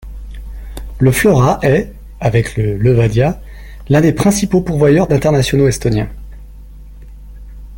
Le 0.97 1.11
Flora 1.11 1.59
est, 1.61 1.93
avec 2.19 2.57
le 2.57 2.75
Levadia 2.75 3.39
l'un 3.87 4.01
des 4.01 4.13
principaux 4.13 4.59
pourvoyeur 4.61 5.05
d'internationaux 5.05 5.67
estonien. 5.67 6.09